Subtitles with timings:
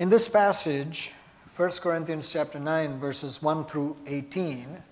[0.00, 1.12] In this passage,
[1.54, 4.82] 1 Corinthians chapter 9 verses 1 through 18,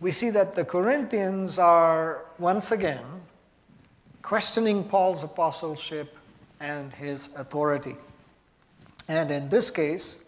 [0.00, 3.04] we see that the Corinthians are once again
[4.22, 6.16] questioning Paul's apostleship
[6.58, 7.94] and his authority.
[9.06, 10.24] And in this case,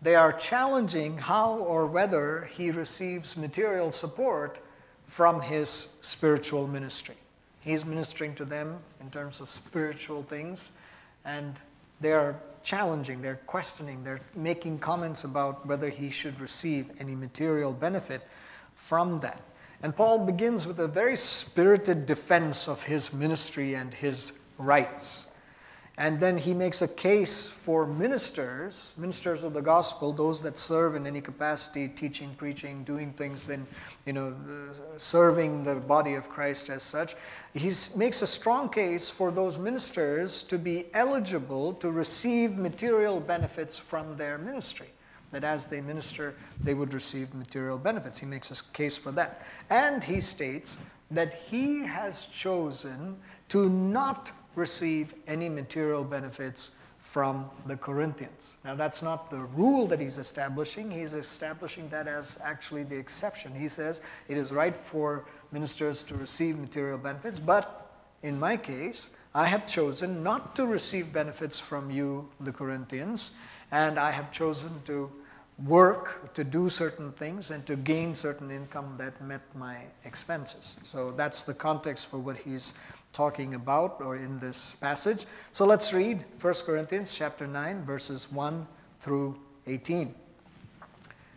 [0.00, 4.58] they are challenging how or whether he receives material support
[5.04, 7.16] from his spiritual ministry.
[7.60, 10.70] He's ministering to them in terms of spiritual things,
[11.26, 11.60] and
[12.00, 17.72] they are challenging, they're questioning, they're making comments about whether he should receive any material
[17.72, 18.22] benefit
[18.74, 19.40] from that.
[19.82, 25.27] And Paul begins with a very spirited defense of his ministry and his rights.
[25.98, 30.94] And then he makes a case for ministers, ministers of the gospel, those that serve
[30.94, 33.66] in any capacity, teaching, preaching, doing things, in,
[34.06, 34.32] you know,
[34.96, 37.16] serving the body of Christ as such.
[37.52, 43.76] He makes a strong case for those ministers to be eligible to receive material benefits
[43.76, 44.90] from their ministry.
[45.30, 48.20] That as they minister, they would receive material benefits.
[48.20, 49.42] He makes a case for that.
[49.68, 50.78] And he states
[51.10, 53.16] that he has chosen
[53.48, 58.58] to not receive any material benefits from the Corinthians.
[58.64, 60.90] Now, that's not the rule that he's establishing.
[60.90, 63.54] He's establishing that as actually the exception.
[63.54, 67.88] He says it is right for ministers to receive material benefits, but
[68.22, 73.32] in my case, I have chosen not to receive benefits from you, the Corinthians,
[73.70, 75.10] and I have chosen to
[75.66, 80.76] work to do certain things and to gain certain income that met my expenses.
[80.82, 82.74] So that's the context for what he's
[83.12, 85.26] talking about or in this passage.
[85.52, 88.66] So let's read 1 Corinthians chapter 9 verses 1
[89.00, 90.14] through 18.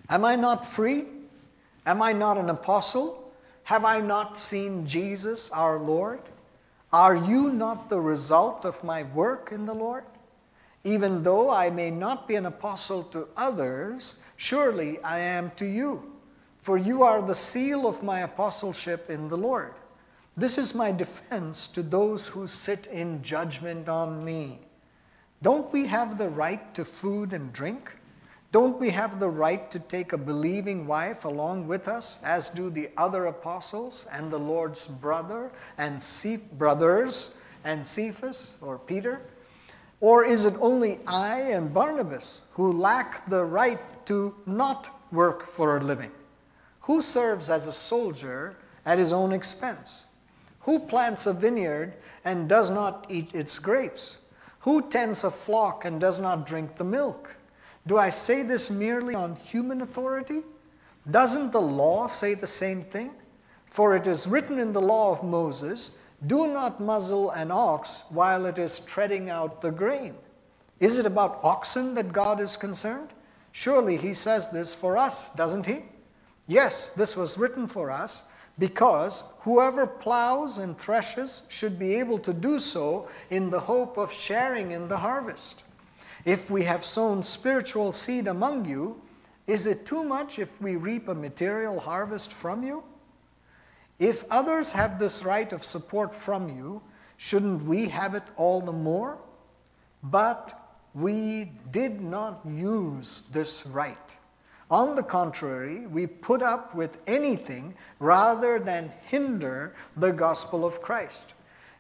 [0.10, 1.06] Am I not free?
[1.86, 3.32] Am I not an apostle?
[3.64, 6.22] Have I not seen Jesus our Lord?
[6.92, 10.04] Are you not the result of my work in the Lord?
[10.84, 16.12] Even though I may not be an apostle to others, surely I am to you,
[16.62, 19.74] for you are the seal of my apostleship in the Lord.
[20.38, 24.60] This is my defense to those who sit in judgment on me.
[25.42, 27.98] Don't we have the right to food and drink?
[28.54, 32.70] Don't we have the right to take a believing wife along with us, as do
[32.70, 39.22] the other apostles and the Lord's brother and Ceph- brothers and Cephas or Peter?
[40.00, 45.76] Or is it only I and Barnabas who lack the right to not work for
[45.76, 46.12] a living?
[46.82, 48.56] Who serves as a soldier
[48.86, 50.08] at his own expense?
[50.62, 54.20] Who plants a vineyard and does not eat its grapes?
[54.60, 57.36] Who tends a flock and does not drink the milk?
[57.88, 60.44] Do I say this merely on human authority?
[61.10, 63.12] Doesn't the law say the same thing?
[63.66, 65.92] For it is written in the law of Moses,
[66.28, 70.14] Do not muzzle an ox while it is treading out the grain.
[70.80, 73.10] Is it about oxen that God is concerned?
[73.52, 75.84] Surely he says this for us, doesn't he?
[76.48, 78.26] Yes, this was written for us
[78.60, 84.12] because whoever plows and threshes should be able to do so in the hope of
[84.12, 85.64] sharing in the harvest.
[86.26, 89.02] If we have sown spiritual seed among you,
[89.48, 92.84] is it too much if we reap a material harvest from you?
[94.00, 96.82] If others have this right of support from you,
[97.18, 99.18] shouldn't we have it all the more?
[100.04, 100.58] But
[100.94, 104.18] we did not use this right.
[104.72, 111.34] On the contrary, we put up with anything rather than hinder the gospel of Christ.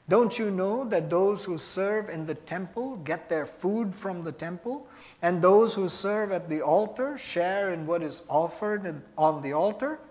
[0.09, 4.34] Don't you know that those who serve in the temple get their food from the
[4.34, 4.90] temple,
[5.22, 10.01] and those who serve at the altar share in what is offered on the altar?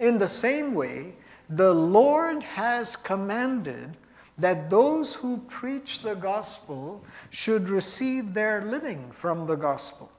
[0.00, 1.14] In the same way,
[1.50, 3.96] the Lord has commanded
[4.38, 10.10] that those who preach the gospel should receive their living from the gospel.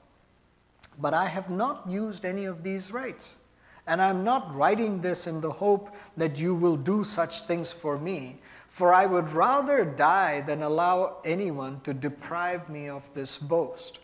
[0.98, 3.38] But I have not used any of these rights.
[3.86, 7.98] And I'm not writing this in the hope that you will do such things for
[7.98, 14.00] me, for I would rather die than allow anyone to deprive me of this boast.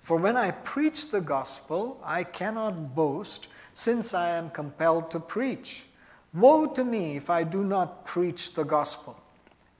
[0.00, 5.86] For when I preach the gospel, I cannot boast, since I am compelled to preach.
[6.32, 9.20] Woe to me if I do not preach the gospel.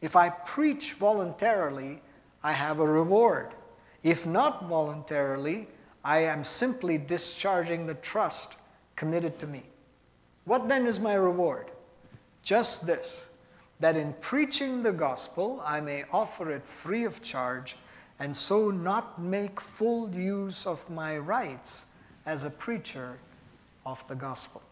[0.00, 2.02] If I preach voluntarily,
[2.42, 3.54] I have a reward.
[4.02, 5.68] If not voluntarily,
[6.04, 8.56] I am simply discharging the trust
[8.94, 9.62] committed to me.
[10.44, 11.70] What then is my reward?
[12.42, 13.30] Just this
[13.80, 17.76] that in preaching the gospel I may offer it free of charge
[18.20, 21.86] and so not make full use of my rights
[22.26, 23.18] as a preacher
[23.84, 24.62] of the gospel.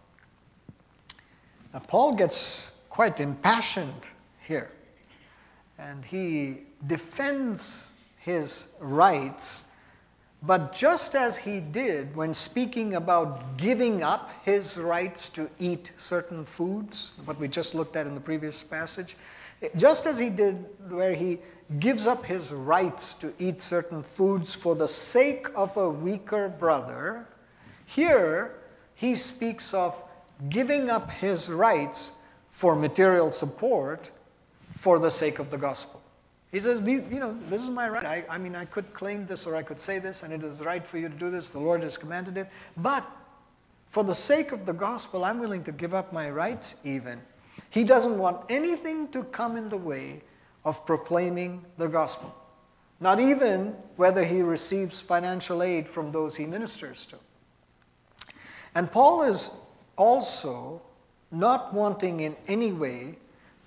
[1.73, 4.09] Now, Paul gets quite impassioned
[4.41, 4.71] here
[5.79, 9.65] and he defends his rights
[10.45, 16.45] But just as he did when speaking about giving up his rights to eat certain
[16.45, 19.17] foods, what we just looked at in the previous passage,
[19.77, 21.39] just as he did where he
[21.79, 27.29] gives up his rights to eat certain foods for the sake of a weaker brother,
[27.87, 28.57] here
[28.97, 30.03] he speaks of
[30.49, 32.15] giving up his rights
[32.51, 34.11] for material support
[34.73, 36.02] for the sake of the gospel.
[36.53, 38.05] He says, you know, this is my right.
[38.05, 40.63] I, I mean, I could claim this or I could say this, and it is
[40.63, 41.49] right for you to do this.
[41.49, 42.49] The Lord has commanded it.
[42.77, 43.11] But
[43.87, 47.23] for the sake of the gospel, I'm willing to give up my rights even.
[47.71, 50.23] He doesn't want anything to come in the way
[50.67, 52.35] of proclaiming the gospel,
[53.01, 57.17] not even whether he receives financial aid from those he ministers to.
[58.75, 59.51] And Paul is
[59.97, 60.83] also
[61.31, 63.17] not wanting in any way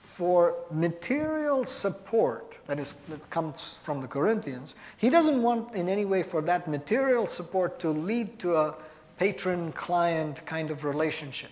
[0.05, 6.05] for material support that is that comes from the Corinthians, he doesn't want in any
[6.05, 8.75] way for that material support to lead to a
[9.17, 11.49] patron client kind of relationship.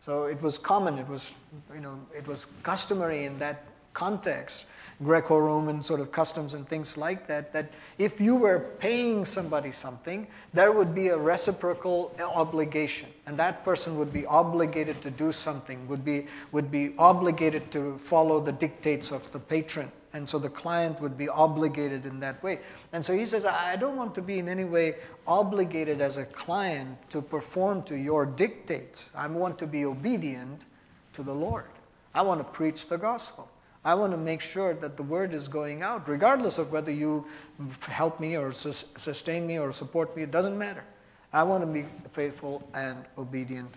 [0.00, 1.36] So it was common, it was
[1.72, 4.66] you know, it was customary in that context
[5.04, 10.26] Greco-Roman sort of customs and things like that, that if you were paying somebody something,
[10.54, 13.08] there would be a reciprocal obligation.
[13.26, 17.98] And that person would be obligated to do something, would be, would be obligated to
[17.98, 19.90] follow the dictates of the patron.
[20.14, 22.60] And so the client would be obligated in that way.
[22.92, 24.94] And so he says, I don't want to be in any way
[25.26, 29.10] obligated as a client to perform to your dictates.
[29.14, 30.64] I want to be obedient
[31.12, 31.66] to the Lord.
[32.14, 33.50] I want to preach the gospel.
[33.86, 37.24] I want to make sure that the word is going out, regardless of whether you
[37.86, 40.82] help me or sustain me or support me, it doesn't matter.
[41.32, 43.72] I want to be faithful and obedient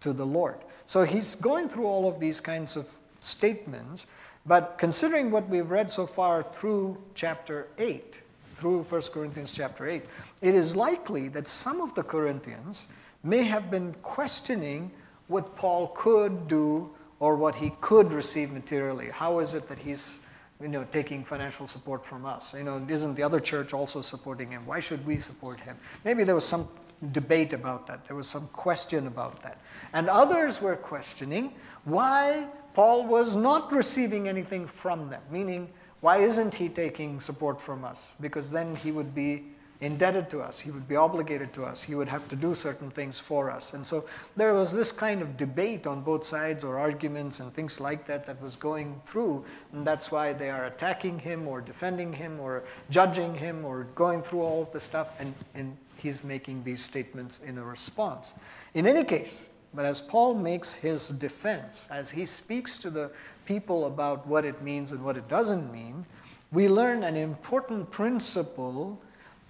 [0.00, 0.56] to the Lord.
[0.86, 4.06] So he's going through all of these kinds of statements,
[4.46, 8.20] but considering what we've read so far through chapter 8,
[8.56, 10.02] through 1 Corinthians chapter 8,
[10.40, 12.88] it is likely that some of the Corinthians
[13.22, 14.90] may have been questioning
[15.28, 16.90] what Paul could do
[17.22, 19.08] or what he could receive materially.
[19.08, 20.18] How is it that he's
[20.60, 22.52] you know, taking financial support from us?
[22.52, 24.66] You know, isn't the other church also supporting him?
[24.66, 25.76] Why should we support him?
[26.04, 26.68] Maybe there was some
[27.12, 28.04] debate about that.
[28.06, 29.60] There was some question about that.
[29.92, 31.54] And others were questioning
[31.84, 35.70] why Paul was not receiving anything from them, meaning,
[36.00, 38.16] why isn't he taking support from us?
[38.20, 39.44] Because then he would be
[39.82, 40.60] indebted to us.
[40.60, 41.82] He would be obligated to us.
[41.82, 43.74] He would have to do certain things for us.
[43.74, 44.06] And so
[44.36, 48.24] there was this kind of debate on both sides or arguments and things like that
[48.26, 49.44] that was going through.
[49.72, 54.22] And that's why they are attacking him or defending him or judging him or going
[54.22, 55.20] through all of the stuff.
[55.20, 58.34] And, and he's making these statements in a response.
[58.74, 63.10] In any case, but as Paul makes his defense, as he speaks to the
[63.46, 66.06] people about what it means and what it doesn't mean,
[66.52, 69.00] we learn an important principle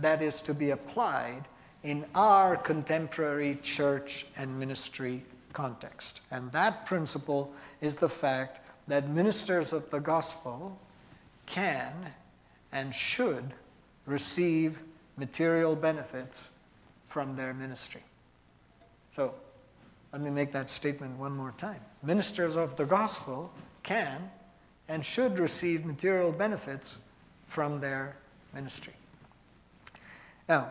[0.03, 1.45] that is to be applied
[1.83, 5.23] in our contemporary church and ministry
[5.53, 6.23] context.
[6.31, 10.79] And that principle is the fact that ministers of the gospel
[11.47, 11.93] can
[12.73, 13.53] and should
[14.07, 14.83] receive
[15.17, 16.51] material benefits
[17.05, 18.03] from their ministry.
[19.11, 19.35] So,
[20.13, 21.81] let me make that statement one more time.
[22.03, 23.51] Ministers of the gospel
[23.83, 24.31] can
[24.89, 26.99] and should receive material benefits
[27.47, 28.17] from their
[28.55, 28.93] ministry.
[30.53, 30.71] Now,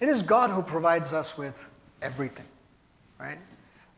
[0.00, 1.66] it is God who provides us with
[2.00, 2.46] everything,
[3.18, 3.36] right?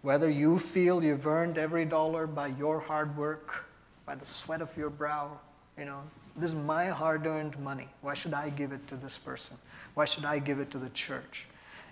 [0.00, 3.66] Whether you feel you've earned every dollar by your hard work,
[4.04, 5.38] by the sweat of your brow,
[5.78, 6.00] you know,
[6.34, 7.86] this is my hard earned money.
[8.00, 9.56] Why should I give it to this person?
[9.94, 11.46] Why should I give it to the church?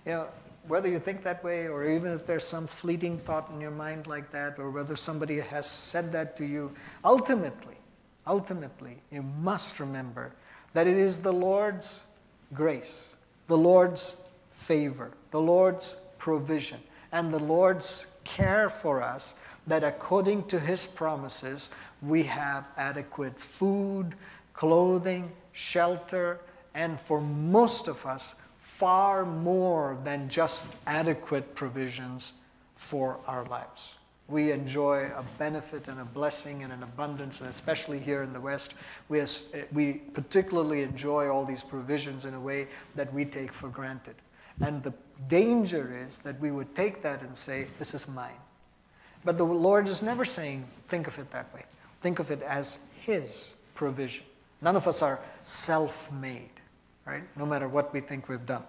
[0.05, 0.29] You know,
[0.67, 4.09] whether you think that way, or even if there's some fleeting thought in your mind
[4.09, 6.73] like that, or whether somebody has said that to you,
[7.05, 7.77] ultimately,
[8.27, 10.33] ultimately, you must remember
[10.73, 12.07] that it is the Lord's
[12.53, 13.15] grace,
[13.51, 14.17] the Lord's
[14.53, 16.79] favor, the Lord's provision,
[17.11, 19.35] and the Lord's care for us
[19.67, 24.15] that according to his promises, we have adequate food,
[24.55, 26.39] clothing, shelter,
[26.77, 32.35] and for most of us, far more than just adequate provisions
[32.77, 33.97] for our lives
[34.31, 38.41] we enjoy a benefit and a blessing and an abundance, and especially here in the
[38.41, 38.75] West,
[39.09, 39.27] we, eh,
[39.73, 44.15] we particularly enjoy all these provisions in a way that we take for granted.
[44.61, 44.95] And the
[45.29, 48.41] danger is that we would take that and say, This is mine.
[49.25, 51.65] But the Lord is never saying, Think of it that way.
[52.01, 54.25] Think of it as His provision.
[54.63, 56.51] None of us are self made,
[57.05, 57.25] right?
[57.37, 58.65] No matter what we think we've done.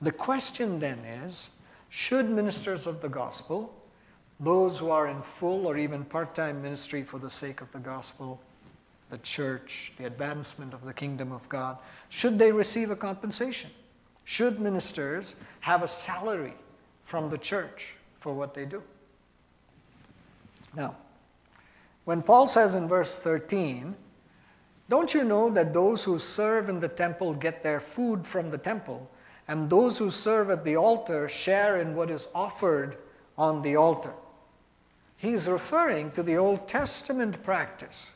[0.00, 1.50] The question then is
[1.88, 3.74] should ministers of the gospel
[4.40, 7.78] those who are in full or even part time ministry for the sake of the
[7.78, 8.40] gospel,
[9.10, 11.78] the church, the advancement of the kingdom of God,
[12.08, 13.70] should they receive a compensation?
[14.28, 16.52] should ministers have a salary
[17.04, 18.82] from the church for what they do?
[20.76, 20.94] Now,
[22.04, 23.96] when Paul says in verse 13,
[24.90, 28.58] Don't you know that those who serve in the temple get their food from the
[28.58, 29.10] temple,
[29.48, 32.98] and those who serve at the altar share in what is offered
[33.38, 34.12] on the altar?
[35.18, 38.14] He's referring to the Old Testament practice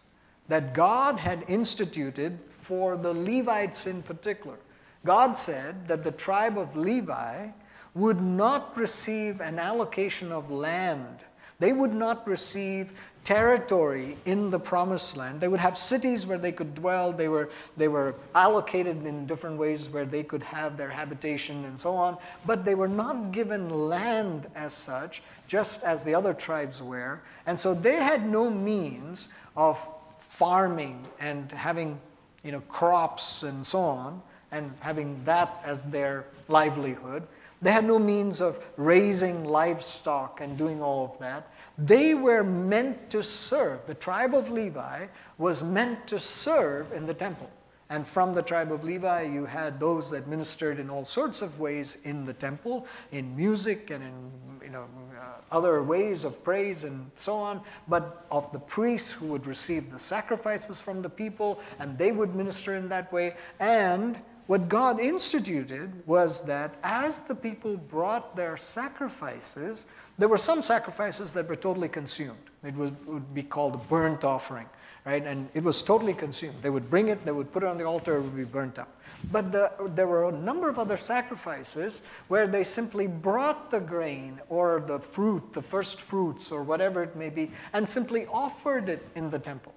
[0.48, 4.56] that God had instituted for the Levites in particular.
[5.04, 7.48] God said that the tribe of Levi
[7.94, 11.24] would not receive an allocation of land.
[11.62, 12.92] They would not receive
[13.22, 15.40] territory in the promised land.
[15.40, 17.12] They would have cities where they could dwell.
[17.12, 21.78] They were, they were allocated in different ways where they could have their habitation and
[21.78, 22.18] so on.
[22.46, 27.20] But they were not given land as such, just as the other tribes were.
[27.46, 29.88] And so they had no means of
[30.18, 32.00] farming and having
[32.42, 37.22] you know, crops and so on and having that as their livelihood.
[37.62, 41.46] They had no means of raising livestock and doing all of that.
[41.78, 43.86] They were meant to serve.
[43.86, 45.06] The tribe of Levi
[45.38, 47.48] was meant to serve in the temple.
[47.88, 51.60] And from the tribe of Levi, you had those that ministered in all sorts of
[51.60, 54.30] ways in the temple, in music and in
[54.64, 54.86] you know,
[55.20, 57.60] uh, other ways of praise and so on.
[57.88, 62.34] But of the priests who would receive the sacrifices from the people, and they would
[62.34, 63.34] minister in that way.
[63.60, 69.86] And what God instituted was that as the people brought their sacrifices,
[70.18, 72.38] there were some sacrifices that were totally consumed.
[72.64, 74.66] It, was, would be called a burnt offering,
[75.04, 75.24] right?
[75.24, 76.56] And it was totally consumed.
[76.60, 78.78] They would bring it, they would put it on the altar, it would be burnt
[78.78, 79.00] up.
[79.30, 84.40] But the, there were a number of other sacrifices where they simply brought the grain
[84.48, 89.06] or the fruit, the first fruits or whatever it may be, and simply offered it
[89.14, 89.74] in the temple.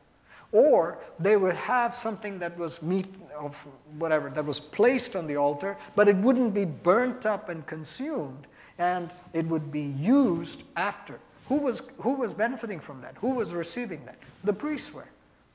[0.51, 3.55] Or they would have something that was meat of
[3.97, 8.47] whatever, that was placed on the altar, but it wouldn't be burnt up and consumed,
[8.77, 11.19] and it would be used after.
[11.47, 13.15] Who was, who was benefiting from that?
[13.17, 14.17] Who was receiving that?
[14.43, 15.07] The priests were,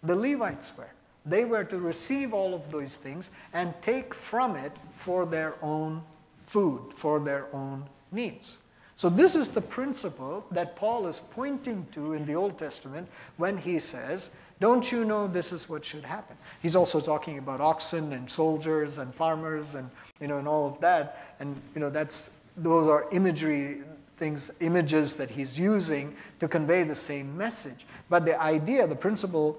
[0.03, 0.91] the Levites were.
[1.27, 6.03] They were to receive all of those things and take from it for their own
[6.47, 8.59] food, for their own needs.
[8.97, 13.09] So, this is the principle that Paul is pointing to in the Old Testament
[13.39, 14.31] when he says
[14.61, 16.37] don't you know this is what should happen?
[16.61, 19.91] He's also talking about oxen and soldiers and farmers and
[20.21, 21.35] you know and all of that.
[21.41, 23.79] And you know that's those are imagery
[24.19, 27.87] things, images that he's using to convey the same message.
[28.11, 29.59] But the idea, the principle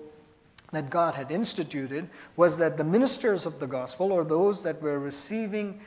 [0.72, 5.00] that God had instituted was that the ministers of the gospel, or those that were
[5.00, 5.82] receiving,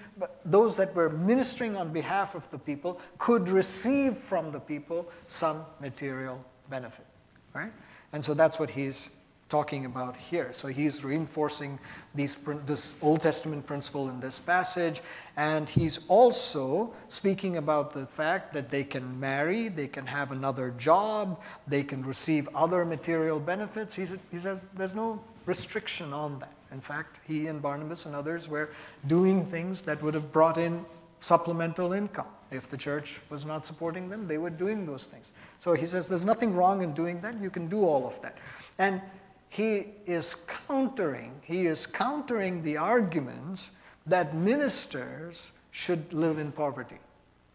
[0.44, 5.64] those that were ministering on behalf of the people, could receive from the people some
[5.80, 7.06] material benefit.
[7.54, 7.73] Right?
[8.14, 9.11] And so that's what he's
[9.49, 10.52] talking about here.
[10.52, 11.80] So he's reinforcing
[12.14, 15.02] these, this Old Testament principle in this passage,
[15.37, 20.71] and he's also speaking about the fact that they can marry, they can have another
[20.78, 23.97] job, they can receive other material benefits.
[23.97, 26.54] He's, he says there's no restriction on that.
[26.71, 28.71] In fact, he and Barnabas and others were
[29.09, 30.85] doing things that would have brought in
[31.24, 32.26] supplemental income.
[32.50, 35.32] If the church was not supporting them, they were doing those things.
[35.58, 37.40] So he says there's nothing wrong in doing that.
[37.40, 38.36] You can do all of that.
[38.78, 39.00] And
[39.48, 43.72] he is countering, he is countering the arguments
[44.04, 46.98] that ministers should live in poverty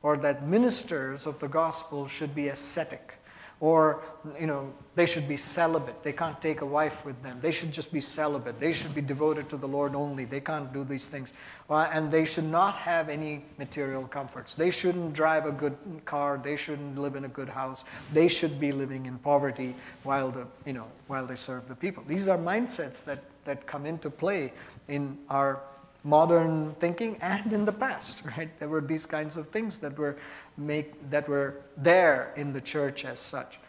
[0.01, 3.18] or that ministers of the gospel should be ascetic
[3.59, 4.01] or
[4.39, 6.03] you know they should be celibate.
[6.03, 7.39] They can't take a wife with them.
[7.41, 8.59] They should just be celibate.
[8.59, 10.25] They should be devoted to the lord only.
[10.25, 11.33] They can't do these things.
[11.69, 14.55] Uh, and they should not have any material comforts.
[14.55, 16.39] They shouldn't drive a good car.
[16.41, 17.85] They shouldn't live in a good house.
[18.13, 22.03] They should be living in poverty while the you know while they serve the people.
[22.07, 24.51] These are mindsets that that come into play
[24.87, 25.61] in our
[26.03, 28.57] modern thinking and in the past, right?
[28.59, 30.17] There were these kinds of things that were,
[30.57, 33.59] make, that were there in the church as such.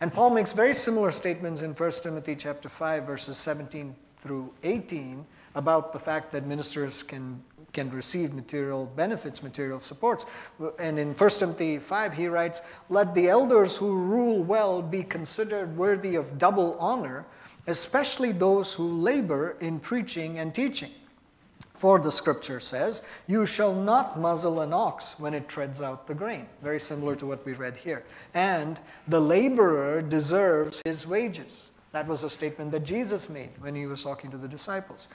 [0.00, 5.24] And Paul makes very similar statements in 1 Timothy chapter 5, verses 17 through 18,
[5.54, 10.26] about the fact that ministers can, can receive material benefits, material supports.
[10.78, 15.74] And in 1 Timothy 5, he writes, Let the elders who rule well be considered
[15.74, 17.24] worthy of double honor,
[17.66, 20.90] especially those who labor in preaching and teaching.
[21.76, 26.14] For the scripture says, You shall not muzzle an ox when it treads out the
[26.14, 26.46] grain.
[26.62, 28.02] Very similar to what we read here.
[28.34, 31.70] And the laborer deserves his wages.
[31.92, 35.08] That was a statement that Jesus made when he was talking to the disciples.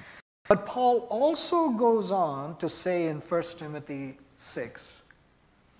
[0.47, 5.03] But Paul also goes on to say in 1 Timothy 6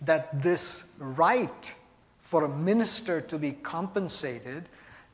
[0.01, 1.75] that this right
[2.19, 4.69] for a minister to be compensated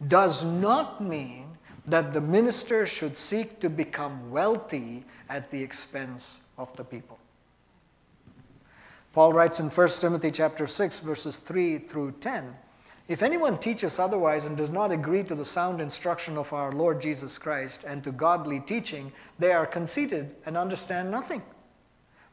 [0.07, 1.46] does not mean
[1.87, 7.17] that the minister should seek to become wealthy at the expense of the people.
[9.13, 12.55] Paul writes in 1 Timothy chapter 6 verses 3 through 10,
[13.07, 17.01] if anyone teaches otherwise and does not agree to the sound instruction of our Lord
[17.01, 21.41] Jesus Christ and to godly teaching, they are conceited and understand nothing.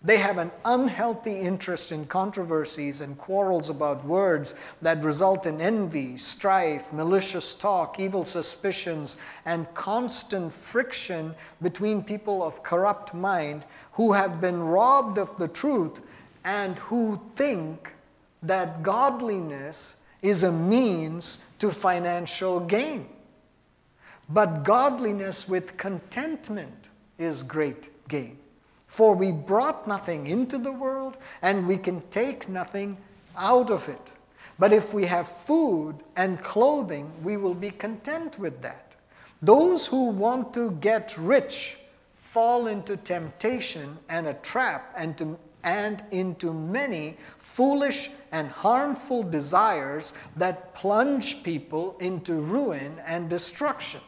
[0.05, 6.19] They have an unhealthy interest in controversies and quarrels about words that result in envy,
[6.19, 14.43] strife, malicious talk, evil suspicions, and constant friction between people of corrupt mind who have
[14.43, 16.03] been robbed of the truth
[16.45, 17.95] and who think
[18.43, 23.09] that godliness is a means to financial gain.
[24.29, 28.39] But godliness with contentment is great gain.
[28.95, 32.97] For we brought nothing into the world, and we can take nothing
[33.37, 34.13] out of it.
[34.57, 38.95] But if we have food and clothing, we will be content with that.
[39.43, 41.77] Those who want to get rich
[42.15, 50.15] fall into temptation and a trap and, to, and into many foolish and harmful desires
[50.37, 54.03] that plunge people into ruin and destruction.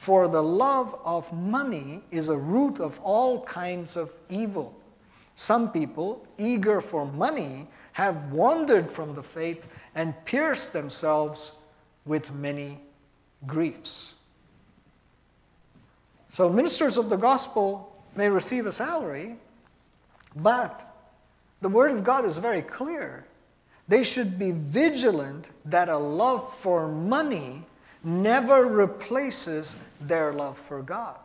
[0.00, 4.74] For the love of money is a root of all kinds of evil.
[5.34, 11.56] Some people, eager for money, have wandered from the faith and pierced themselves
[12.06, 12.80] with many
[13.46, 14.14] griefs.
[16.30, 19.36] So, ministers of the gospel may receive a salary,
[20.34, 20.96] but
[21.60, 23.26] the Word of God is very clear.
[23.86, 27.66] They should be vigilant that a love for money
[28.02, 31.18] never replaces their love for God.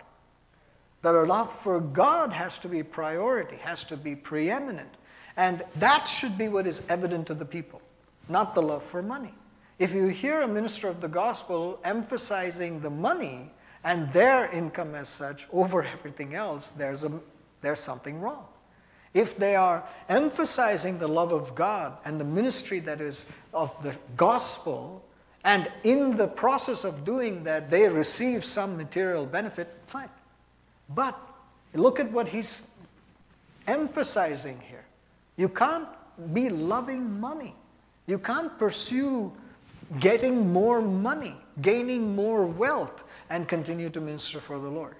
[1.02, 4.90] That our love for God has to be priority, has to be preeminent.
[5.38, 7.82] And that should be what is evident to the people,
[8.30, 9.34] not the love for money.
[9.78, 13.52] If you hear a minister of the gospel emphasizing the money
[13.84, 17.12] and their income as such over everything else, there's, a,
[17.62, 18.46] there's something wrong.
[19.14, 23.98] If they are emphasizing the love of God and the ministry that is of the
[24.18, 25.05] gospel
[25.46, 30.10] and in the process of doing that, they receive some material benefit, fine.
[30.90, 31.16] But
[31.76, 32.64] look at what he's
[33.68, 34.84] emphasizing here.
[35.38, 35.88] You can't
[36.34, 37.54] be loving money.
[38.08, 39.32] You can't pursue
[40.00, 44.96] getting more money, gaining more wealth, and continue to minister for the Lord.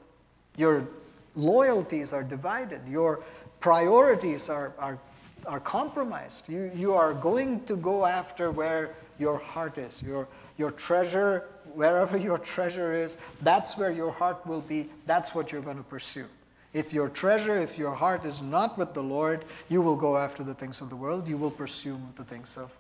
[0.58, 0.88] Your
[1.34, 3.24] loyalties are divided, your
[3.62, 5.00] priorities are, are,
[5.48, 6.48] are compromised.
[6.48, 10.04] You, you are going to go after where your heart is.
[10.04, 14.90] Your, your treasure, wherever your treasure is, that's where your heart will be.
[15.06, 16.26] That's what you're going to pursue.
[16.74, 20.44] If your treasure, if your heart is not with the Lord, you will go after
[20.44, 21.28] the things of the world.
[21.28, 22.76] You will pursue the things of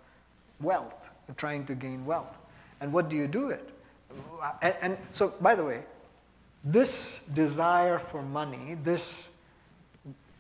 [0.60, 2.38] wealth, trying to gain wealth.
[2.82, 3.70] And what do you do it?
[4.62, 5.84] And, and so, by the way,
[6.64, 9.30] this desire for money, this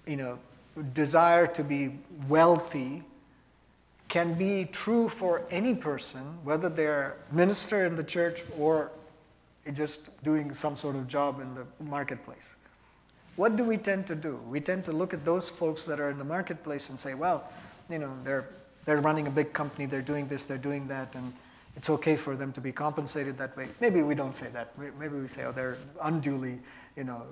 [0.05, 0.39] you know,
[0.93, 3.03] desire to be wealthy,
[4.15, 8.89] can be true for any person, whether they're minister in the church or
[9.73, 12.55] just doing some sort of job in the marketplace.
[13.35, 14.39] What do we tend to do?
[14.49, 17.43] We tend to look at those folks that are in the marketplace and say, well,
[17.89, 18.47] you know, they're,
[18.85, 21.33] they're running a big company, they're doing this, they're doing that, and
[21.75, 23.67] it's okay for them to be compensated that way.
[23.81, 24.79] Maybe we don't say that.
[24.97, 26.57] Maybe we say, oh, they're unduly,
[26.95, 27.23] you know,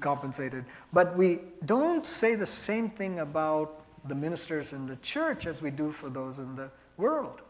[0.00, 0.64] compensated.
[0.94, 5.70] But we don't say the same thing about the ministers in the church as we
[5.70, 7.42] do for those in the world.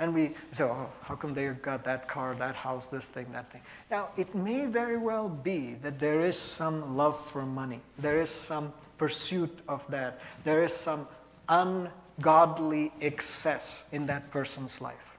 [0.00, 3.50] And we say, oh, how come they got that car, that house, this thing, that
[3.50, 3.62] thing?
[3.90, 7.80] Now, it may very well be that there is some love for money.
[7.98, 10.20] There is some pursuit of that.
[10.44, 11.08] There is some
[11.48, 15.18] ungodly excess in that person's life.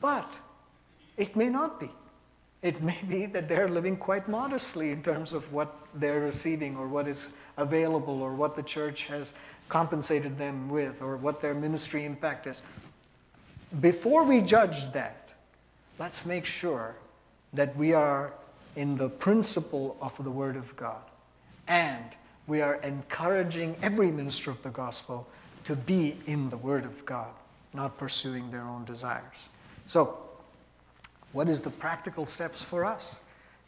[0.00, 0.38] But
[1.18, 1.90] it may not be.
[2.62, 6.88] It may be that they're living quite modestly in terms of what they're receiving or
[6.88, 9.34] what is available or what the church has
[9.68, 12.62] compensated them with or what their ministry impact is.
[13.80, 15.32] Before we judge that,
[15.98, 16.96] let's make sure
[17.52, 18.32] that we are
[18.76, 21.02] in the principle of the Word of God.
[21.68, 22.04] And
[22.46, 25.26] we are encouraging every minister of the gospel
[25.64, 27.30] to be in the Word of God,
[27.74, 29.50] not pursuing their own desires.
[29.86, 30.18] So,
[31.32, 33.20] what is the practical steps for us?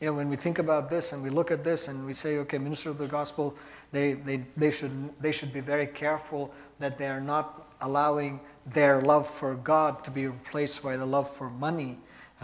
[0.03, 2.38] You know, when we think about this and we look at this and we say,
[2.38, 3.57] okay, minister of the gospel,
[3.93, 9.01] they, they, they, should, they should be very careful that they are not allowing their
[9.01, 11.99] love for God to be replaced by the love for money.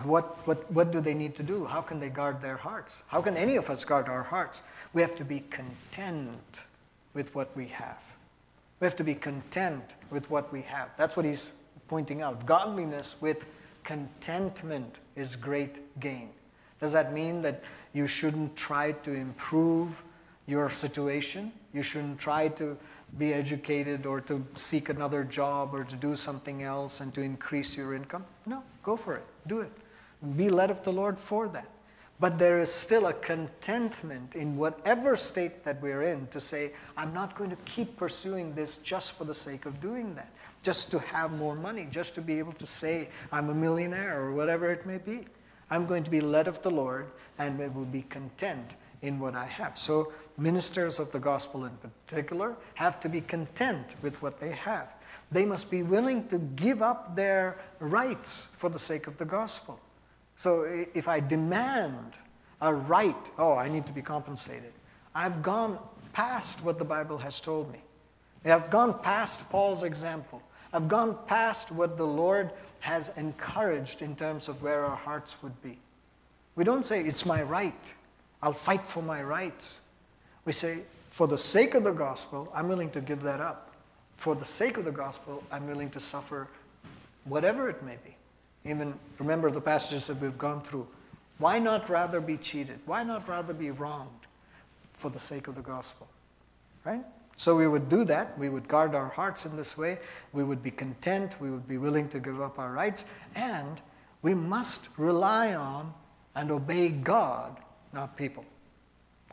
[0.04, 1.64] What, what, what do they need to do?
[1.64, 3.02] How can they guard their hearts?
[3.08, 4.62] How can any of us guard our hearts?
[4.92, 6.62] We have to be content
[7.12, 8.04] with what we have.
[8.78, 10.90] We have to be content with what we have.
[10.96, 11.50] That's what he's
[11.88, 12.46] pointing out.
[12.46, 13.46] Godliness with
[13.82, 16.30] contentment is great gain.
[16.80, 17.62] Does that mean that
[17.92, 20.02] you shouldn't try to improve
[20.46, 21.52] your situation?
[21.72, 22.76] You shouldn't try to
[23.16, 27.76] be educated or to seek another job or to do something else and to increase
[27.76, 28.24] your income.
[28.46, 29.24] No, go for it.
[29.46, 29.72] Do it.
[30.36, 31.68] Be led of the Lord for that.
[32.20, 37.14] But there is still a contentment in whatever state that we're in to say, I'm
[37.14, 40.28] not going to keep pursuing this just for the sake of doing that,
[40.62, 44.32] just to have more money, just to be able to say I'm a millionaire or
[44.32, 45.20] whatever it may be.
[45.70, 47.06] I'm going to be led of the Lord
[47.38, 49.78] and will be content in what I have.
[49.78, 54.92] So, ministers of the gospel in particular have to be content with what they have.
[55.30, 59.78] They must be willing to give up their rights for the sake of the gospel.
[60.36, 60.62] So
[60.94, 62.14] if I demand
[62.60, 64.72] a right, oh, I need to be compensated,
[65.14, 65.78] I've gone
[66.12, 67.80] past what the Bible has told me.
[68.44, 70.40] I've gone past Paul's example.
[70.72, 75.60] I've gone past what the Lord has encouraged in terms of where our hearts would
[75.62, 75.78] be.
[76.56, 77.94] We don't say, it's my right.
[78.42, 79.82] I'll fight for my rights.
[80.44, 83.74] We say, for the sake of the gospel, I'm willing to give that up.
[84.16, 86.48] For the sake of the gospel, I'm willing to suffer
[87.24, 88.14] whatever it may be.
[88.68, 90.86] Even remember the passages that we've gone through.
[91.38, 92.80] Why not rather be cheated?
[92.86, 94.10] Why not rather be wronged
[94.92, 96.08] for the sake of the gospel?
[96.84, 97.04] Right?
[97.38, 98.36] So we would do that.
[98.36, 99.98] We would guard our hearts in this way.
[100.32, 101.40] We would be content.
[101.40, 103.04] We would be willing to give up our rights.
[103.36, 103.80] And
[104.22, 105.94] we must rely on
[106.34, 107.56] and obey God,
[107.92, 108.44] not people.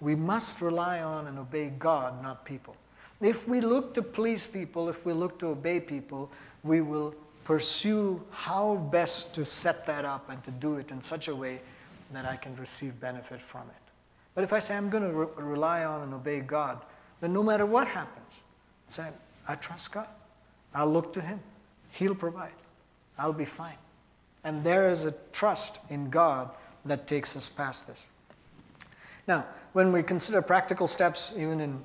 [0.01, 2.75] We must rely on and obey God, not people.
[3.21, 6.29] If we look to please people, if we look to obey people,
[6.63, 11.27] we will pursue how best to set that up and to do it in such
[11.27, 11.59] a way
[12.11, 13.91] that I can receive benefit from it.
[14.35, 16.81] But if I say I'm going to re- rely on and obey God,
[17.21, 18.41] then no matter what happens,
[18.89, 19.07] say,
[19.47, 20.07] I trust God.
[20.73, 21.39] I'll look to Him.
[21.91, 22.53] He'll provide.
[23.17, 23.77] I'll be fine.
[24.43, 26.49] And there is a trust in God
[26.85, 28.09] that takes us past this.
[29.27, 31.81] Now, when we consider practical steps, even in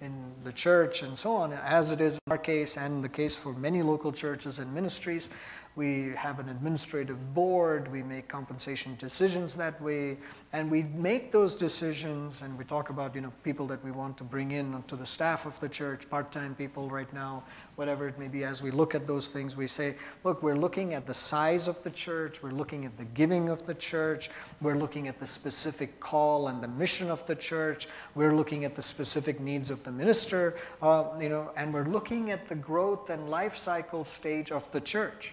[0.00, 3.34] in the church and so on, as it is in our case and the case
[3.34, 5.28] for many local churches and ministries.
[5.74, 10.18] We have an administrative board, we make compensation decisions that way,
[10.52, 14.16] and we make those decisions and we talk about you know people that we want
[14.18, 17.42] to bring in to the staff of the church, part-time people right now,
[17.78, 18.42] whatever it may be.
[18.42, 21.80] As we look at those things, we say, look, we're looking at the size of
[21.84, 26.00] the church, we're looking at the giving of the church, we're looking at the specific
[26.00, 27.86] call and the mission of the church,
[28.16, 32.32] we're looking at the specific needs of the minister, uh, you know, and we're looking
[32.32, 35.32] at the growth and life cycle stage of the church.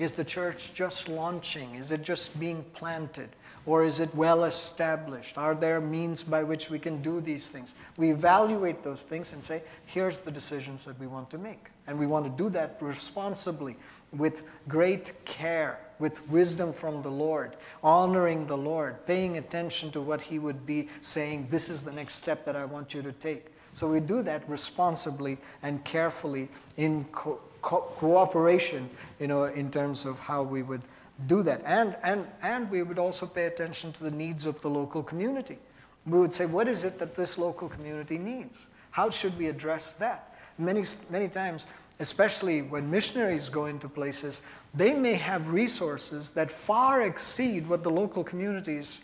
[0.00, 1.76] Is the church just launching?
[1.76, 3.28] Is it just being planted?
[3.66, 5.38] Or is it well established?
[5.38, 7.76] Are there means by which we can do these things?
[7.96, 11.70] We evaluate those things and say, here's the decisions that we want to make.
[11.86, 13.76] And we want to do that responsibly,
[14.12, 20.20] with great care, with wisdom from the Lord, honoring the Lord, paying attention to what
[20.20, 23.46] He would be saying, this is the next step that I want you to take.
[23.74, 30.04] So we do that responsibly and carefully in co- co- cooperation, you know, in terms
[30.04, 30.82] of how we would
[31.26, 31.60] do that.
[31.64, 35.58] And, and, and we would also pay attention to the needs of the local community.
[36.06, 38.68] We would say, what is it that this local community needs?
[38.90, 40.33] How should we address that?
[40.58, 41.66] Many, many times,
[42.00, 44.42] especially when missionaries go into places,
[44.74, 49.02] they may have resources that far exceed what the local community's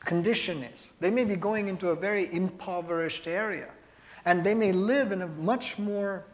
[0.00, 0.90] condition is.
[1.00, 3.72] They may be going into a very impoverished area,
[4.24, 6.24] and they may live in a much more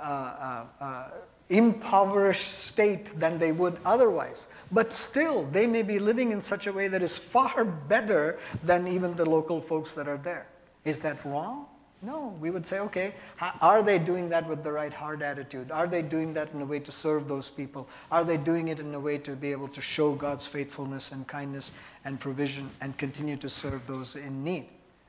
[0.00, 1.08] uh, uh, uh,
[1.50, 4.48] impoverished state than they would otherwise.
[4.72, 8.86] But still, they may be living in such a way that is far better than
[8.86, 10.46] even the local folks that are there.
[10.84, 11.66] Is that wrong?
[12.02, 13.12] No, we would say, okay,
[13.60, 15.70] are they doing that with the right heart attitude?
[15.70, 17.86] Are they doing that in a way to serve those people?
[18.10, 21.26] Are they doing it in a way to be able to show God's faithfulness and
[21.26, 21.72] kindness
[22.06, 24.66] and provision and continue to serve those in need?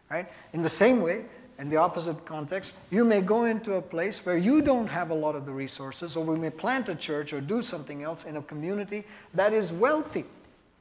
[0.10, 0.30] Right?
[0.52, 1.24] In the same way,
[1.60, 5.14] in the opposite context, you may go into a place where you don't have a
[5.14, 8.36] lot of the resources, or we may plant a church or do something else in
[8.36, 10.26] a community that is wealthy.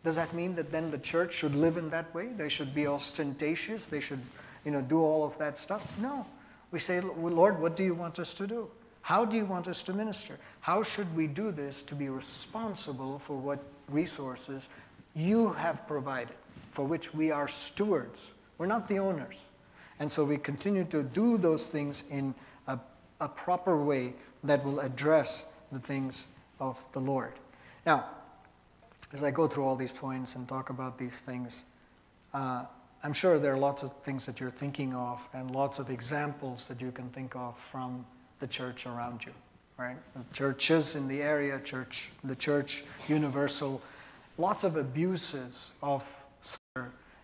[0.03, 2.29] Does that mean that then the church should live in that way?
[2.29, 3.87] They should be ostentatious?
[3.87, 4.21] They should,
[4.65, 5.99] you know, do all of that stuff?
[6.01, 6.27] No.
[6.71, 8.71] We say, Lord, what do you want us to do?
[9.03, 10.39] How do you want us to minister?
[10.61, 14.69] How should we do this to be responsible for what resources
[15.15, 16.37] you have provided,
[16.71, 18.33] for which we are stewards?
[18.59, 19.47] We're not the owners.
[19.99, 22.35] And so we continue to do those things in
[22.67, 22.79] a,
[23.21, 27.33] a proper way that will address the things of the Lord.
[27.87, 28.07] Now,
[29.13, 31.65] as I go through all these points and talk about these things,
[32.33, 32.65] uh,
[33.03, 36.69] I'm sure there are lots of things that you're thinking of and lots of examples
[36.69, 38.05] that you can think of from
[38.41, 39.33] the church around you,
[39.79, 39.97] right?
[40.33, 43.81] Churches in the area, church, the church universal,
[44.37, 46.07] lots of abuses of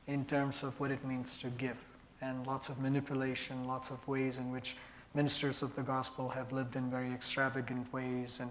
[0.07, 1.77] in terms of what it means to give
[2.23, 4.77] and lots of manipulation, lots of ways in which
[5.15, 8.51] ministers of the gospel have lived in very extravagant ways and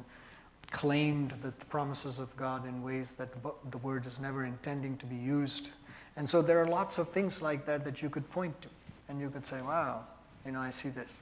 [0.71, 3.29] claimed the promises of God in ways that
[3.71, 5.71] the word is never intending to be used.
[6.17, 8.69] And so there are lots of things like that that you could point to.
[9.09, 10.03] And you could say, wow,
[10.45, 11.21] you know, I see this.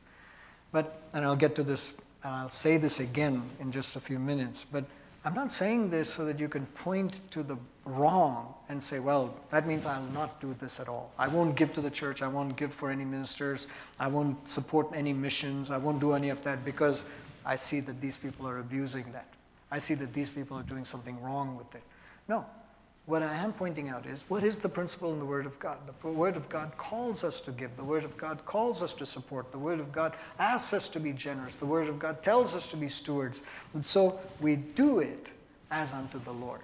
[0.71, 4.19] But, and I'll get to this, and I'll say this again in just a few
[4.19, 4.85] minutes, but
[5.25, 9.33] I'm not saying this so that you can point to the wrong and say, well,
[9.51, 11.13] that means I'll not do this at all.
[11.17, 12.21] I won't give to the church.
[12.21, 13.67] I won't give for any ministers.
[13.99, 15.71] I won't support any missions.
[15.71, 17.05] I won't do any of that because
[17.45, 19.27] I see that these people are abusing that.
[19.71, 21.83] I see that these people are doing something wrong with it.
[22.27, 22.45] No,
[23.05, 25.77] what I am pointing out is what is the principle in the Word of God?
[26.01, 27.75] The Word of God calls us to give.
[27.75, 29.51] The Word of God calls us to support.
[29.51, 31.57] The Word of God asks us to be generous.
[31.57, 33.43] The Word of God tells us to be stewards.
[33.73, 35.31] And so we do it
[35.69, 36.61] as unto the Lord.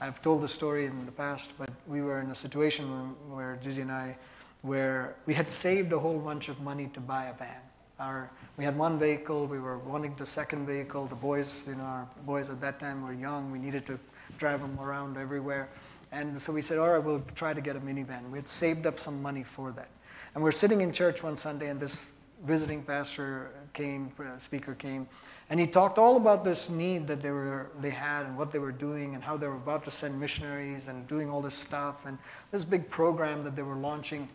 [0.00, 3.82] I've told the story in the past, but we were in a situation where Gigi
[3.82, 4.16] and I,
[4.62, 7.60] where we had saved a whole bunch of money to buy a van.
[8.00, 11.06] Our, we had one vehicle, we were wanting the second vehicle.
[11.06, 13.52] The boys, you know, our boys at that time were young.
[13.52, 13.98] We needed to
[14.38, 15.68] drive them around everywhere.
[16.12, 18.30] And so we said, all right, we'll try to get a minivan.
[18.30, 19.88] We had saved up some money for that.
[20.34, 22.06] And we're sitting in church one Sunday, and this
[22.44, 25.06] visiting pastor came, uh, speaker came,
[25.48, 28.58] and he talked all about this need that they, were, they had and what they
[28.58, 32.06] were doing and how they were about to send missionaries and doing all this stuff
[32.06, 32.18] and
[32.50, 34.28] this big program that they were launching.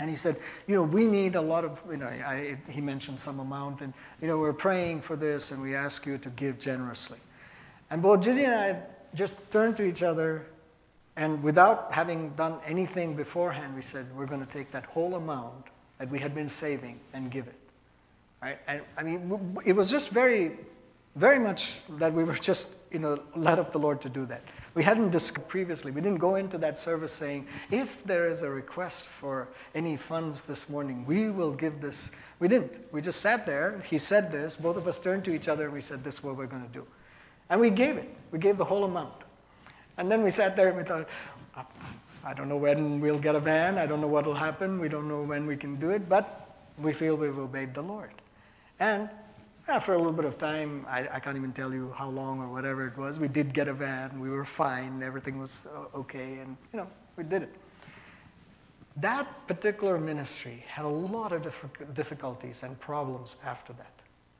[0.00, 3.18] And he said, you know, we need a lot of, you know, I, he mentioned
[3.18, 6.58] some amount, and, you know, we're praying for this, and we ask you to give
[6.58, 7.18] generously.
[7.90, 8.80] And both Gigi and I
[9.14, 10.46] just turned to each other,
[11.16, 15.66] and without having done anything beforehand, we said, we're going to take that whole amount
[15.98, 17.54] that we had been saving and give it.
[18.42, 18.58] Right?
[18.66, 20.58] And I mean, it was just very,
[21.16, 24.42] very much that we were just, you know, led of the Lord to do that.
[24.74, 25.92] We hadn't discussed previously.
[25.92, 30.42] We didn't go into that service saying, if there is a request for any funds
[30.42, 32.10] this morning, we will give this.
[32.40, 32.80] We didn't.
[32.90, 33.80] We just sat there.
[33.84, 34.56] He said this.
[34.56, 36.66] Both of us turned to each other and we said, this is what we're going
[36.66, 36.84] to do.
[37.54, 38.12] And we gave it.
[38.32, 39.14] We gave the whole amount.
[39.96, 41.08] And then we sat there and we thought,
[42.24, 43.78] I don't know when we'll get a van.
[43.78, 44.80] I don't know what will happen.
[44.80, 46.08] We don't know when we can do it.
[46.08, 48.10] But we feel we've obeyed the Lord.
[48.80, 49.08] And
[49.68, 52.48] after a little bit of time, I, I, can't even tell you how long or
[52.48, 54.18] whatever it was, we did get a van.
[54.18, 55.00] We were fine.
[55.00, 56.38] Everything was uh, okay.
[56.38, 57.54] And, you know, we did it.
[58.96, 61.46] That particular ministry had a lot of
[61.94, 63.93] difficulties and problems after that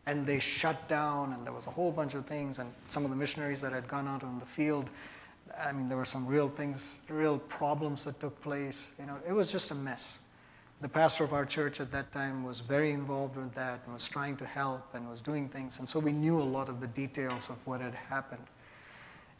[0.07, 3.11] and they shut down, and there was a whole bunch of things, and some of
[3.11, 4.91] the missionaries that had gone out on the field,
[5.59, 8.93] I mean, there were some real things, real problems that took place.
[8.99, 10.19] You know, it was just a mess.
[10.81, 14.07] The pastor of our church at that time was very involved with that and was
[14.09, 16.89] trying to help and was doing things, and so we knew a lot of the
[16.89, 18.45] details of what had happened.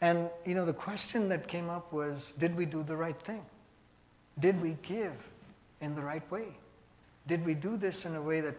[0.01, 3.45] And, you know, the question that came up was, did we do the right thing?
[4.39, 5.13] Did we give
[5.81, 6.47] in the right way?
[7.27, 8.55] Did we do this in a way that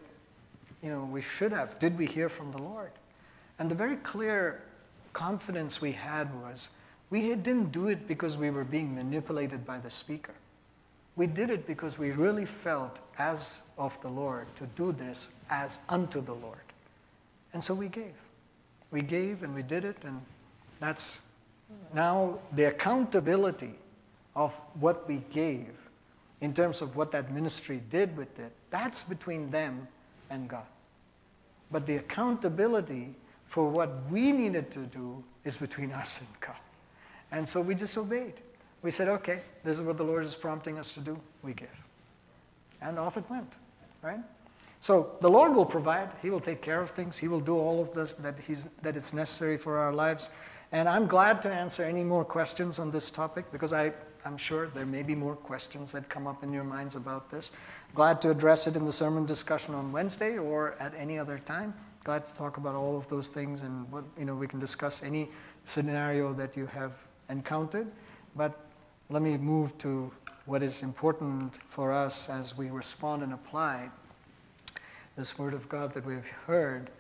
[0.83, 1.79] you know, we should have.
[1.79, 2.91] Did we hear from the Lord?
[3.59, 4.63] And the very clear
[5.13, 6.71] confidence we had was
[7.11, 10.35] we didn't do it because we were being manipulated by the speaker.
[11.17, 15.79] We did it because we really felt as of the Lord to do this as
[15.89, 16.59] unto the Lord.
[17.55, 18.15] And so we gave.
[18.91, 20.21] We gave and we did it, and
[20.79, 21.23] that's
[21.95, 23.75] now the accountability
[24.35, 25.89] of what we gave
[26.43, 29.89] in terms of what that ministry did with it, that's between them
[30.31, 30.67] and God.
[31.71, 36.57] But the accountability for what we needed to do is between us and God.
[37.33, 38.35] And so we just obeyed.
[38.83, 41.19] We said, okay, this is what the Lord is prompting us to do.
[41.43, 41.69] We give.
[42.81, 43.53] And off it went,
[44.03, 44.21] right?
[44.81, 46.11] So the Lord will provide.
[46.23, 47.17] He will take care of things.
[47.17, 50.31] He will do all of this that, he's, that it's necessary for our lives.
[50.73, 53.93] And I'm glad to answer any more questions on this topic because I,
[54.27, 57.53] I'm sure there may be more questions that come up in your minds about this.
[57.95, 61.73] Glad to address it in the sermon discussion on Wednesday or at any other time.
[62.03, 65.05] Glad to talk about all of those things and what, you know, we can discuss
[65.05, 65.29] any
[65.63, 67.87] scenario that you have encountered.
[68.35, 68.59] But
[69.11, 70.11] let me move to
[70.47, 73.89] what is important for us as we respond and apply
[75.15, 76.91] this word of God that we've heard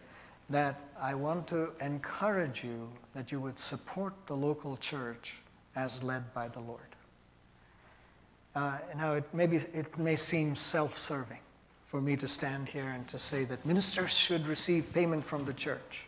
[0.49, 5.41] that I want to encourage you that you would support the local church
[5.75, 6.96] as led by the Lord.
[8.57, 11.41] Uh, now, it, maybe, it may seem self serving
[11.85, 15.53] for me to stand here and to say that ministers should receive payment from the
[15.53, 16.07] church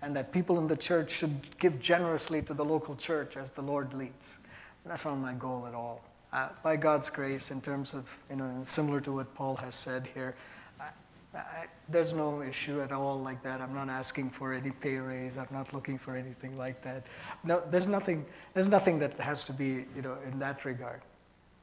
[0.00, 3.60] and that people in the church should give generously to the local church as the
[3.60, 4.38] Lord leads.
[4.86, 6.02] That's not my goal at all.
[6.32, 10.08] Uh, by God's grace, in terms of, you know, similar to what Paul has said
[10.14, 10.34] here,
[10.80, 10.88] I,
[11.34, 13.60] I, there's no issue at all like that.
[13.60, 15.36] I'm not asking for any pay raise.
[15.36, 17.04] I'm not looking for anything like that.
[17.44, 21.02] No, there's nothing, there's nothing that has to be, you know, in that regard.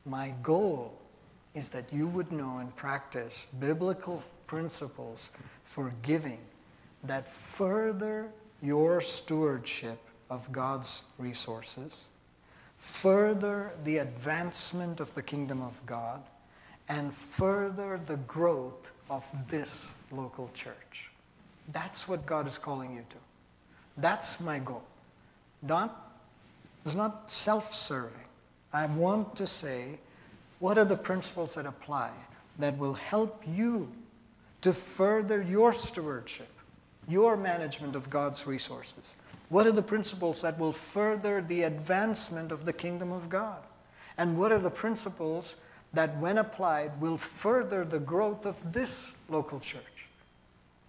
[0.08, 0.98] My goal
[1.54, 5.32] is that you would know and practice biblical principles
[5.66, 6.40] for giving
[7.04, 8.30] that further
[8.62, 12.08] your stewardship of God's resources,
[12.78, 16.24] further the advancement of the kingdom of God,
[16.88, 21.12] and further the growth of this local church.
[21.74, 23.18] That's what God is calling you to.
[23.98, 24.84] That's my goal.
[25.62, 26.14] Not,
[26.86, 28.27] it's not self serving.
[28.74, 30.00] I want to say,
[30.60, 32.12] what are the principles that apply
[32.60, 33.92] that will help you
[34.62, 36.50] to further your stewardship,
[37.08, 39.16] your management of God's resources?
[39.50, 43.60] What are the principles that will further the advancement of the kingdom of God?
[44.18, 45.58] And what are the principles
[45.94, 49.84] that, when applied, will further the growth of this local church?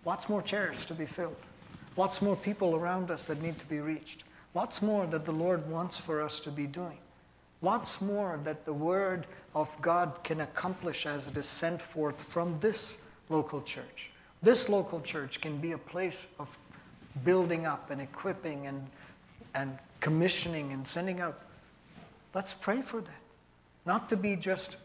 [0.04, 1.36] Lots more chairs to be filled.
[1.96, 4.24] Lots more people around us that need to be reached.
[4.54, 6.98] Lots more that the Lord wants for us to be doing.
[7.60, 12.58] Lots more that the Word of God can accomplish as it is sent forth from
[12.60, 14.10] this local church.
[14.42, 16.56] This local church can be a place of
[17.24, 18.86] building up and equipping and,
[19.54, 21.40] and commissioning and sending out.
[22.34, 23.20] Let's pray for that.
[23.86, 24.76] Not to be just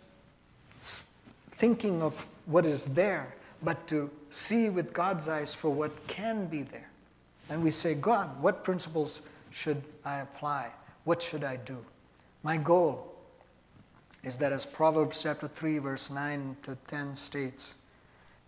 [1.52, 6.64] thinking of what is there, but to see with God's eyes for what can be
[6.64, 6.90] there.
[7.50, 10.72] And we say, God, what principles should I apply?
[11.04, 11.78] What should I do?
[12.44, 13.10] My goal
[14.22, 17.78] is that, as Proverbs chapter 3, verse 9 to 10 states,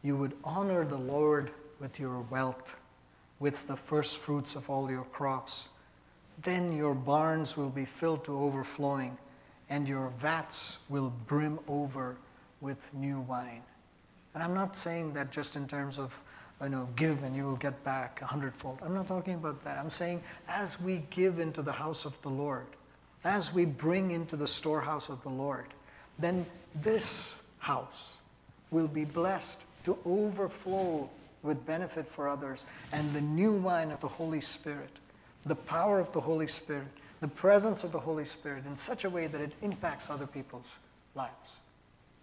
[0.03, 2.77] you would honor the Lord with your wealth,
[3.39, 5.69] with the first fruits of all your crops.
[6.41, 9.17] Then your barns will be filled to overflowing,
[9.69, 12.17] and your vats will brim over
[12.59, 13.61] with new wine.
[14.33, 16.21] And I'm not saying that just in terms of,
[16.61, 18.79] you know, give and you will get back a hundredfold.
[18.81, 19.77] I'm not talking about that.
[19.77, 22.67] I'm saying as we give into the house of the Lord,
[23.25, 25.65] as we bring into the storehouse of the Lord,
[26.19, 28.21] then this house
[28.71, 31.09] will be blessed to overflow
[31.43, 32.67] with benefit for others.
[32.93, 34.91] And the new wine of the Holy Spirit,
[35.45, 36.87] the power of the Holy Spirit,
[37.19, 40.79] the presence of the Holy Spirit in such a way that it impacts other people's
[41.15, 41.59] lives.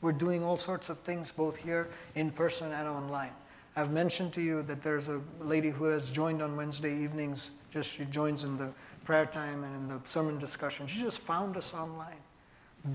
[0.01, 3.31] We're doing all sorts of things both here in person and online.
[3.75, 7.97] I've mentioned to you that there's a lady who has joined on Wednesday evenings, just
[7.97, 8.71] she joins in the
[9.05, 10.87] prayer time and in the sermon discussion.
[10.87, 12.21] She just found us online.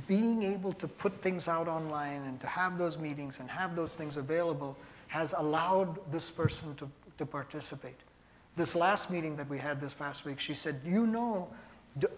[0.07, 3.95] Being able to put things out online and to have those meetings and have those
[3.95, 4.75] things available
[5.07, 7.99] has allowed this person to, to participate.
[8.55, 11.47] This last meeting that we had this past week, she said, You know,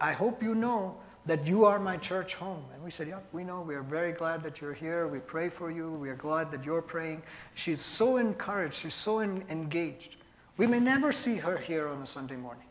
[0.00, 2.64] I hope you know that you are my church home.
[2.74, 3.60] And we said, Yep, we know.
[3.60, 5.06] We are very glad that you're here.
[5.06, 5.90] We pray for you.
[5.92, 7.22] We are glad that you're praying.
[7.54, 8.74] She's so encouraged.
[8.74, 10.16] She's so engaged.
[10.56, 12.66] We may never see her here on a Sunday morning,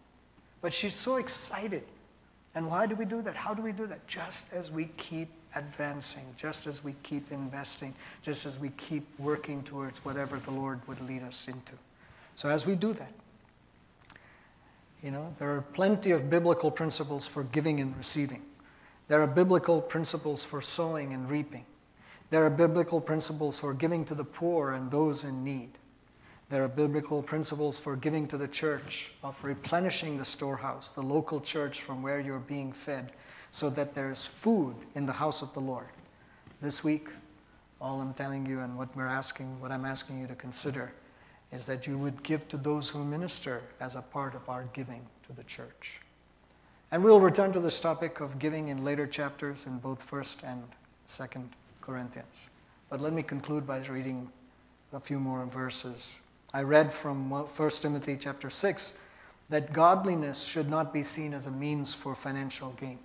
[0.61, 1.83] but she's so excited.
[2.55, 3.35] And why do we do that?
[3.35, 4.05] How do we do that?
[4.07, 9.63] Just as we keep advancing, just as we keep investing, just as we keep working
[9.63, 11.73] towards whatever the Lord would lead us into.
[12.35, 13.11] So as we do that,
[15.03, 18.41] you know, there are plenty of biblical principles for giving and receiving.
[19.07, 21.65] There are biblical principles for sowing and reaping.
[22.29, 25.71] There are biblical principles for giving to the poor and those in need.
[26.49, 31.39] There are biblical principles for giving to the church, of replenishing the storehouse, the local
[31.39, 33.11] church from where you're being fed,
[33.51, 35.89] so that there's food in the house of the Lord.
[36.59, 37.07] This week,
[37.79, 40.91] all I'm telling you and what we're asking, what I'm asking you to consider
[41.51, 45.05] is that you would give to those who minister as a part of our giving
[45.27, 46.01] to the church.
[46.91, 50.63] And we'll return to this topic of giving in later chapters in both 1st and
[51.07, 51.45] 2nd
[51.81, 52.49] Corinthians.
[52.89, 54.29] But let me conclude by reading
[54.93, 56.19] a few more verses.
[56.53, 57.47] I read from 1
[57.81, 58.93] Timothy chapter 6
[59.49, 62.99] that godliness should not be seen as a means for financial gain,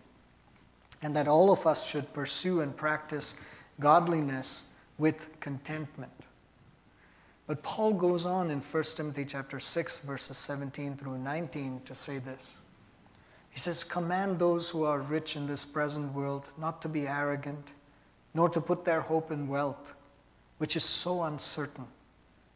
[1.02, 3.34] and that all of us should pursue and practice
[3.80, 4.64] godliness
[4.96, 6.12] with contentment.
[7.46, 12.18] But Paul goes on in 1 Timothy chapter 6 verses 17 through 19 to say
[12.18, 12.56] this.
[13.50, 17.72] He says, "Command those who are rich in this present world not to be arrogant,
[18.32, 19.94] nor to put their hope in wealth,
[20.56, 21.86] which is so uncertain,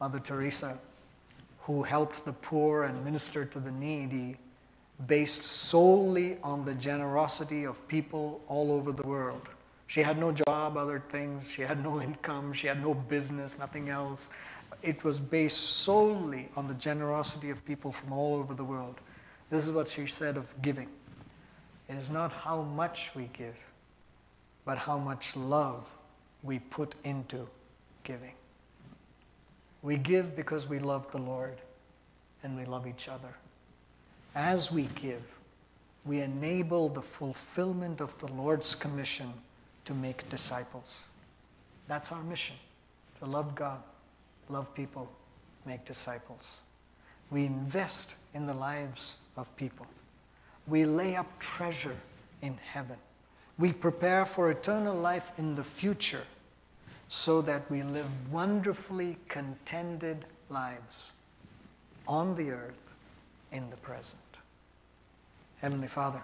[0.00, 0.78] Mother Teresa,
[1.60, 4.36] who helped the poor and ministered to the needy,
[5.06, 9.48] based solely on the generosity of people all over the world,
[9.88, 11.48] She had no job, other things.
[11.48, 12.52] She had no income.
[12.52, 14.30] She had no business, nothing else.
[14.82, 18.96] It was based solely on the generosity of people from all over the world.
[19.48, 20.88] This is what she said of giving
[21.88, 23.56] it is not how much we give,
[24.64, 25.86] but how much love
[26.42, 27.48] we put into
[28.02, 28.32] giving.
[29.82, 31.56] We give because we love the Lord
[32.42, 33.34] and we love each other.
[34.34, 35.22] As we give,
[36.04, 39.32] we enable the fulfillment of the Lord's commission
[39.84, 41.06] to make disciples.
[41.88, 42.56] That's our mission
[43.18, 43.82] to love God,
[44.48, 45.10] love people,
[45.64, 46.60] make disciples.
[47.30, 49.86] We invest in the lives of people.
[50.68, 51.96] We lay up treasure
[52.42, 52.96] in heaven.
[53.58, 56.24] We prepare for eternal life in the future
[57.08, 61.12] so that we live wonderfully contented lives
[62.08, 62.78] on the earth
[63.52, 64.20] in the present.
[65.58, 66.22] Heavenly Father,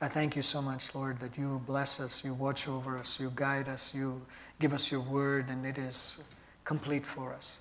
[0.00, 3.30] I thank you so much, Lord, that you bless us, you watch over us, you
[3.34, 4.22] guide us, you
[4.58, 6.18] give us your word, and it is
[6.64, 7.60] complete for us.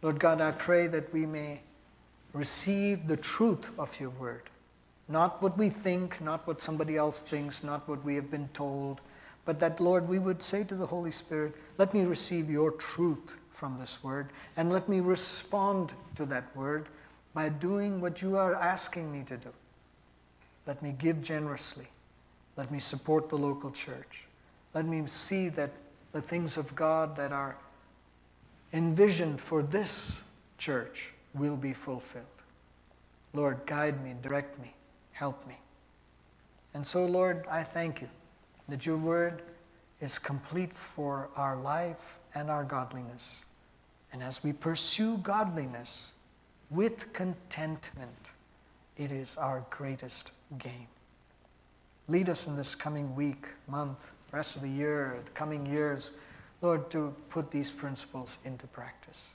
[0.00, 1.60] Lord God, I pray that we may
[2.32, 4.42] receive the truth of your word.
[5.08, 9.00] Not what we think, not what somebody else thinks, not what we have been told,
[9.44, 13.36] but that, Lord, we would say to the Holy Spirit, let me receive your truth
[13.50, 16.88] from this word, and let me respond to that word
[17.34, 19.50] by doing what you are asking me to do.
[20.66, 21.86] Let me give generously.
[22.56, 24.24] Let me support the local church.
[24.74, 25.70] Let me see that
[26.12, 27.56] the things of God that are
[28.72, 30.22] envisioned for this
[30.58, 32.24] church will be fulfilled.
[33.34, 34.74] Lord, guide me, direct me,
[35.12, 35.58] help me.
[36.74, 38.08] And so, Lord, I thank you
[38.72, 39.42] that your word
[40.00, 43.44] is complete for our life and our godliness.
[44.14, 46.14] And as we pursue godliness
[46.70, 48.32] with contentment,
[48.96, 50.86] it is our greatest gain.
[52.08, 56.16] Lead us in this coming week, month, rest of the year, the coming years,
[56.62, 59.34] Lord, to put these principles into practice.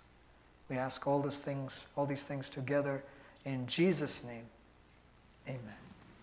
[0.68, 3.04] We ask all these things, all these things together
[3.46, 4.48] in Jesus' name.
[5.48, 5.87] Amen.